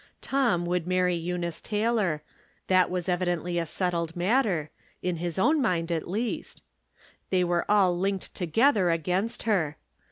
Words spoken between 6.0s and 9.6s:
least. They were all linked together against